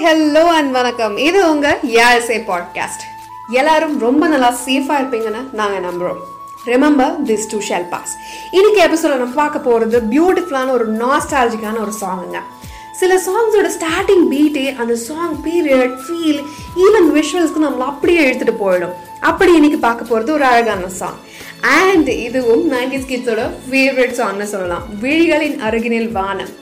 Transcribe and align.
Hello 0.00 0.42
and 0.58 0.70
வணக்கம். 0.72 1.16
இது 1.16 1.38
உங்க 1.50 1.78
யாழ்சை 1.96 2.36
பாட்காஸ்ட் 2.50 3.02
எல்லாரும் 3.58 3.98
ரொம்ப 3.98 4.28
நல்லா 4.28 4.48
சேஃபா 4.66 4.94
இருப்பீங்கன்னு 5.00 5.42
நாங்க 5.52 5.78
நம்புறோம். 5.86 6.20
Remember 6.66 7.12
this 7.28 7.44
too 7.50 7.58
shall 7.60 7.84
pass 7.90 8.12
இன்னைக்கு 8.50 8.80
எபிசோட 8.86 9.12
நம்ம 9.16 9.36
பார்க்க 9.40 9.68
போறது 9.68 9.98
பியூட்டிஃபுல்லான 10.12 10.70
ஒரு 10.70 10.86
நாஸ்டாலஜிக்கான 10.92 11.80
ஒரு 11.80 11.92
சாங்குங்க 12.00 12.40
சில 13.00 13.20
சாங்ஸோட 13.26 13.70
ஸ்டார்டிங் 13.76 14.24
பீட்டே 14.32 14.64
அந்த 14.76 14.96
சாங் 14.96 15.36
பீரியட் 15.46 15.94
ஃபீல் 16.06 16.40
ஈவன் 16.86 17.10
விஷுவல்ஸ்க்கு 17.18 17.66
நம்மள 17.66 17.86
அப்படியே 17.92 18.24
எடுத்துட்டு 18.24 18.56
போயிடும். 18.64 18.96
அப்படி 19.20 19.54
இன்னைக்கு 19.54 19.78
பார்க்க 19.78 20.10
போறது 20.12 20.36
ஒரு 20.38 20.44
அழகான 20.44 20.88
சாங் 20.88 21.20
அண்ட் 21.60 22.08
இதுவும் 22.08 22.66
நைன்டிஸ் 22.72 23.08
கிட்ஸோட 23.12 23.44
ஃபேவரட் 23.70 24.18
சாங்னு 24.22 24.52
சொல்லலாம். 24.56 24.84
விழிகளின் 25.02 25.58
அருகினில் 25.68 26.12
வானம். 26.12 26.52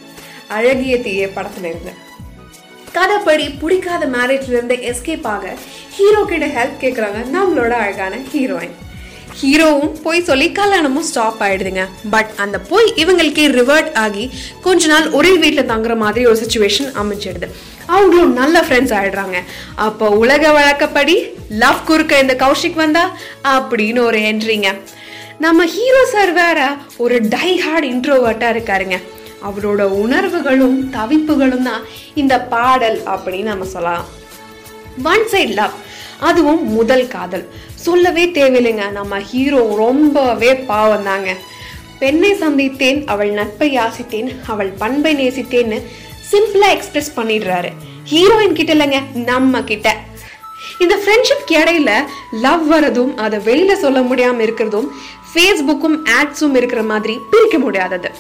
அழகிய 0.48 0.94
தீய 1.00 1.26
படத்துல 1.34 1.68
இருந்து 1.72 1.92
கதைப்படி 2.96 3.44
பிடிக்காத 3.62 4.04
மேரேஜ்ல 4.14 4.54
இருந்து 4.56 4.76
எஸ்கேப் 4.90 5.26
ஆக 5.32 5.52
ஹீரோ 5.96 6.20
கிட்ட 6.30 6.46
ஹெல்ப் 6.56 6.80
கேட்குறாங்க 6.84 7.18
நம்மளோட 7.36 7.72
அழகான 7.82 8.14
ஹீரோயின் 8.32 8.76
ஹீரோவும் 9.40 9.92
போய் 10.04 10.24
சொல்லி 10.28 10.46
கல்யாணமும் 10.58 11.06
ஸ்டாப் 11.08 11.38
ஆயிடுதுங்க. 11.44 11.82
பட் 12.14 12.30
அந்த 12.44 12.56
போய் 12.70 12.88
இவங்களுக்கே 13.02 13.44
ரிவர்ட் 13.58 13.90
ஆகி 14.04 14.24
கொஞ்ச 14.66 14.88
நாள் 14.92 15.06
ஒரே 15.18 15.32
வீட்டில் 15.42 15.70
தங்குற 15.70 15.94
மாதிரி 16.02 16.24
ஒரு 16.30 16.38
சுச்சுவேஷன் 16.42 16.90
அமைச்சிடுது 17.02 17.48
அவங்களும் 17.94 18.34
நல்ல 18.40 18.56
ஃப்ரெண்ட்ஸ் 18.66 18.94
ஆயிடுறாங்க. 18.98 19.38
அப்போ 19.86 20.08
உலக 20.24 20.52
வழக்கப்படி 20.58 21.16
லவ் 21.62 21.86
குறுக்க 21.90 22.18
இந்த 22.24 22.36
கௌஷிக் 22.44 22.82
வந்தா 22.84 23.04
அப்படின்னு 23.54 24.02
ஒரு 24.08 24.20
என்ட்ரிங்க 24.30 24.70
நம்ம 25.46 25.66
ஹீரோ 25.76 26.02
சார் 26.12 26.32
வேற 26.42 26.60
ஒரு 27.04 27.18
டை 27.36 27.50
ஹார்ட் 27.64 27.88
இன்ட்ரோவர்ட்டா 27.92 28.50
இருக்காருங்க. 28.54 28.98
அவரோட 29.48 29.82
உணர்வுகளும் 30.02 30.78
தவிப்புகளும் 30.96 31.66
தான் 31.68 31.84
இந்த 32.22 32.34
பாடல் 32.54 32.98
அப்படின்னு 33.12 33.52
நம்ம 33.52 33.68
சொல்லலாம். 33.74 34.08
ஒன் 35.12 35.26
சைட் 35.32 35.54
லவ் 35.60 35.76
அதுவும் 36.28 36.62
முதல் 36.76 37.06
காதல். 37.08 37.46
சொல்லவே 37.86 38.24
தேவையில்லைங்க 38.26 38.86
நம்ம 38.90 39.20
ஹீரோ 39.30 39.60
ரொம்பவே 39.76 40.50
பாவம் 40.70 41.06
தாங்க. 41.10 41.30
பெண்ணை 41.98 42.32
சந்தித்தேன் 42.42 43.00
அவள் 43.12 43.30
நட்பை 43.30 43.68
யாசித்தேன் 43.78 44.28
அவள் 44.46 44.70
பண்பை 44.82 45.12
நேசித்தேன்னு 45.20 45.78
சிம்பிளா 46.30 46.68
எக்ஸ்பிரஸ் 46.76 47.12
பண்ணிடுறாரு. 47.16 47.70
ஹீரோயின் 48.10 48.58
கிட்ட 48.58 48.74
இல்லைங்க 48.74 49.00
நம்ம 49.30 49.62
கிட்ட. 49.62 49.88
இந்த 50.78 50.94
ஃப்ரெண்ட்ஷிப்க்கு 51.02 51.54
இடையில 51.62 51.90
லவ் 52.42 52.64
வரதும் 52.72 53.14
அதை 53.24 53.38
வெளியில 53.48 53.72
சொல்ல 53.84 54.00
முடியாம 54.00 54.44
இருக்கிறதும் 54.46 54.88
ஃபேஸ்புக்கும் 55.32 55.96
ஆட்ஸும் 56.18 56.56
இருக்கிற 56.56 56.82
மாதிரி 56.82 57.16
பிரிக்க 57.30 57.58
முடியாதது. 57.58 58.10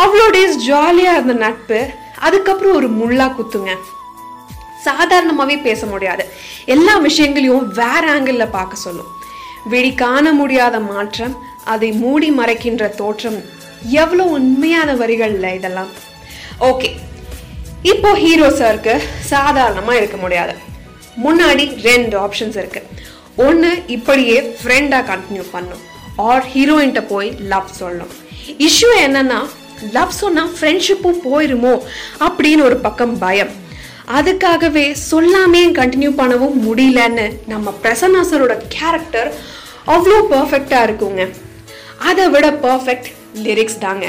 அவ்வளோ 0.00 0.24
டேஸ் 0.34 0.56
ஜாலியாக 0.68 1.16
இருந்த 1.18 1.34
நட்பு 1.44 1.78
அதுக்கப்புறம் 2.26 2.76
ஒரு 2.78 2.88
முள்ளா 2.98 3.26
குத்துங்க. 3.36 3.72
சாதாரணமாகவே 4.86 5.56
பேச 5.68 5.80
முடியாது. 5.92 6.24
எல்லா 6.74 6.94
விஷயங்களையும் 7.06 7.66
வேற 7.80 8.02
ஆங்கிளில் 8.14 8.54
பார்க்க 8.56 8.84
சொல்லும். 8.86 9.10
வெளி 9.72 9.92
காண 10.04 10.26
முடியாத 10.40 10.76
மாற்றம் 10.92 11.34
அதை 11.72 11.88
மூடி 12.02 12.28
மறைக்கின்ற 12.38 12.84
தோற்றம் 13.00 13.38
எவ்வளோ 14.02 14.24
உண்மையான 14.36 14.90
வரிகள்ல 15.02 15.48
இதெல்லாம். 15.58 15.90
ஓகே 16.70 16.90
இப்போ 17.92 18.10
ஹீரோ 18.22 18.48
சாருக்கு 18.60 18.94
சாதாரணமாக 19.32 19.98
இருக்க 20.00 20.16
முடியாது. 20.24 20.54
முன்னாடி 21.24 21.64
ரெண்டு 21.88 22.14
ஆப்ஷன்ஸ் 22.24 22.58
இருக்கு. 22.62 22.82
ஒன்று 23.46 23.70
இப்படியே 23.96 24.36
ஃப்ரெண்டாக 24.60 25.08
கண்டினியூ 25.12 25.44
பண்ணும். 25.54 25.82
ஆர் 26.28 26.46
ஹீரோயின்கிட்ட 26.54 27.02
போய் 27.14 27.30
லவ் 27.52 27.76
சொல்லணும் 27.80 28.14
இஷ்யூ 28.66 28.90
என்னன்னா 29.06 29.40
லவ் 29.92 30.10
சொன்னால் 30.10 30.52
ஃப்ரெண்ட்ஷிப்பும் 30.60 31.22
போயிருமோ 31.24 31.72
அப்படின்னு 32.26 32.62
ஒரு 32.62 32.76
பக்கம் 32.76 33.18
பயம். 33.18 33.52
அதுக்காகவே 34.18 34.84
சொல்லாமே 35.10 35.62
கண்டினியூ 35.78 36.10
பண்ணவும் 36.20 36.56
முடியலன்னு 36.66 37.26
நம்ம 37.46 37.74
பிரசன்னாசரோட 37.82 38.54
கேரக்டர் 38.68 39.34
அவ்வளோ 39.86 40.18
பர்ஃபெக்டாக 40.30 40.86
இருக்குங்க. 40.88 41.24
அதை 41.98 42.28
விட 42.28 42.50
பர்ஃபெக்ட் 42.50 43.10
லிரிக்ஸ் 43.34 43.78
தாங்க. 43.78 44.06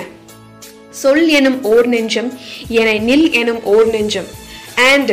சொல் 0.90 1.28
எனும் 1.28 1.64
ஓர் 1.64 1.88
நெஞ்சம் 1.88 2.30
என 2.68 2.90
நில் 3.10 3.32
எனும் 3.32 3.64
ஓர் 3.64 3.90
நெஞ்சம் 3.90 4.30
அண்ட் 4.92 5.12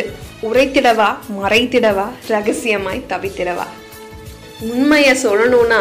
உரைத்திடவா 0.49 1.09
மறைத்திடவா 1.43 2.07
ரகசியமாய் 2.29 3.07
தவித்திடவா. 3.09 3.67
உண்மையை 4.61 5.15
சொல்லணும்னா 5.23 5.81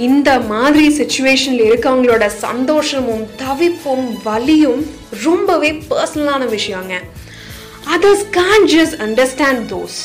இந்த 0.00 0.40
மாதிரி 0.40 0.86
சுச்சுவேஷனில் 0.98 1.66
இருக்கவங்களோட 1.68 2.26
சந்தோஷமும் 2.26 3.24
தவிப்பும் 3.36 4.06
வலியும் 4.24 4.86
ரொம்பவே 5.24 5.70
பர்சனலான 5.90 6.42
விஷயங்க. 6.56 6.94
Others 7.94 8.24
can 8.30 8.66
just 8.66 8.96
understand 9.06 9.64
those 9.72 9.98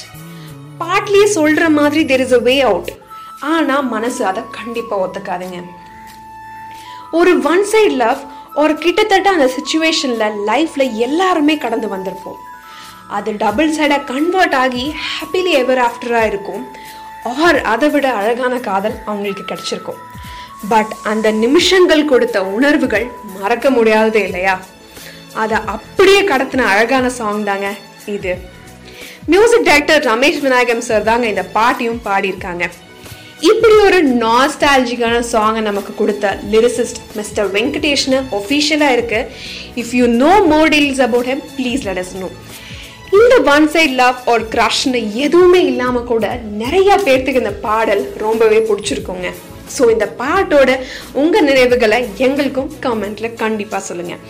பாட்லியே 0.79 1.27
சொல்ற 1.35 1.69
மாதிரி 1.69 2.03
there 2.05 2.19
is 2.19 2.33
a 2.33 2.37
way 2.37 2.61
out 2.61 2.89
ஆனால் 3.39 3.87
மனசு 3.87 4.25
அதை 4.25 4.43
கண்டிப்பாக 4.51 5.03
ஒத்துக்காதுங்க. 5.05 5.61
ஒரு 7.11 7.41
ஒன் 7.43 7.65
சைட் 7.65 7.91
லவ் 7.91 8.17
ஒரு 8.55 8.75
கிட்டத்தட்ட 8.75 9.29
அந்த 9.29 9.51
சுச்சுவேஷனில் 9.57 10.37
லைஃப்பில் 10.49 10.93
எல்லாருமே 10.93 11.57
கடந்து 11.57 11.87
வந்திருப்போம். 11.95 12.39
அது 13.07 13.31
டபுள் 13.37 13.75
சைடாக 13.75 14.03
கன்வெர்ட் 14.03 14.53
ஆகி 14.53 14.95
ஹாப்பிலி 15.07 15.51
எவர் 15.51 15.77
ஆஃப்டராக 15.77 16.25
இருக்கும். 16.25 16.63
ஆர் 17.45 17.59
அதை 17.73 17.89
விட 17.89 18.07
அழகான 18.19 18.55
காதல் 18.67 18.97
அவங்களுக்கு 19.05 19.43
கிடைச்சிருக்கும். 19.49 19.99
பட் 20.69 20.93
அந்த 21.11 21.27
நிமிஷங்கள் 21.43 22.09
கொடுத்த 22.11 22.37
உணர்வுகள் 22.55 23.05
மறக்க 23.41 23.69
முடியாதது 23.69 24.21
இல்லையா? 24.23 24.55
அதை 25.43 25.57
அப்படியே 25.75 26.21
கடத்தின 26.31 26.65
அழகான 26.73 27.09
சாங் 27.19 27.43
தாங்க 27.43 27.69
இது. 28.15 28.33
Music 29.25 29.67
director 29.69 30.05
Ramesh 30.11 30.41
Vinayagam 30.45 30.83
sir 30.89 31.07
தாங்க 31.09 31.25
இந்த 31.27 31.43
பாட்டையும் 31.55 32.01
பாடியிருக்காங்க. 32.05 32.65
இப்படி 33.49 33.75
ஒரு 33.87 33.97
நாஸ்டாலஜிக்கான 34.23 35.15
சாங்கை 35.31 35.61
நமக்கு 35.69 35.91
கொடுத்த 35.95 36.37
லிரிசிஸ்ட் 36.51 37.01
மிஸ்டர் 37.15 37.51
வெங்கடேஷ்னு 37.51 38.19
ஒஃபிஷியலாக 38.37 38.95
இருக்கு. 38.97 39.19
If 39.81 39.93
you 39.99 40.05
know 40.23 40.31
more 40.53 40.69
deals 40.69 41.03
about 41.07 41.25
him 41.25 41.43
please 41.57 41.83
let 41.87 42.01
us 42.03 42.15
know 42.21 42.29
இந்த 43.17 43.35
ஒன் 43.55 43.67
சைட் 43.73 43.93
லவ் 44.01 44.17
ஒரு 44.31 44.43
க்ரஷ்னு 44.53 44.99
எதுவுமே 45.25 45.59
இல்லாமல் 45.71 46.09
கூட 46.11 46.25
நிறைய 46.63 46.89
பேர்த்துக்கு 47.05 47.43
இந்த 47.43 47.53
பாடல் 47.67 48.03
ரொம்பவே 48.23 48.59
பிடிச்சிருக்குங்க. 48.69 49.29
ஸோ 49.75 49.83
இந்த 49.93 50.05
பாட்டோட 50.21 50.71
உங்கள் 51.21 51.45
நினைவுகளை 51.49 51.99
எங்களுக்கும் 52.27 52.69
கமெண்ட்டில் 52.85 53.37
கண்டிப்பாக 53.43 53.81
சொல்லுங்கள் 53.87 54.21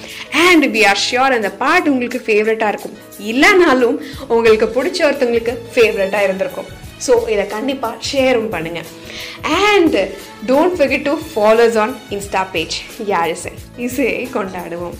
அண்ட் 0.45 0.65
வி 0.75 0.81
ஆர் 0.91 1.01
ஷியோர் 1.05 1.37
அந்த 1.37 1.49
பாட்டு 1.63 1.91
உங்களுக்கு 1.93 2.21
ஃபேவரட்டாக 2.27 2.71
இருக்கும். 2.73 2.95
இல்லைனாலும் 3.31 3.97
உங்களுக்கு 4.35 4.69
பிடிச்ச 4.77 4.99
ஒருத்தவங்களுக்கு 5.07 5.55
ஃபேவரட்டாக 5.73 6.27
இருந்திருக்கும். 6.27 6.69
ஸோ 7.07 7.13
இதை 7.33 7.43
கண்டிப்பாக 7.57 8.01
ஷேரும் 8.11 8.49
பண்ணுங்கள் 8.55 8.87
and 9.71 9.97
don't 10.51 10.77
forget 10.79 11.03
to 11.09 11.13
follow us 11.33 11.77
on 11.83 11.93
insta 12.15 12.43
page 12.55 12.77
யார் 13.13 13.31
இசை? 13.35 13.53
இசையை 13.87 14.23
கொண்டாடுவோம். 14.37 14.97